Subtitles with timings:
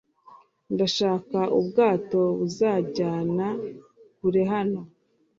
[0.73, 3.47] Ndashaka ubwato buzanjyana
[4.17, 4.79] kure hano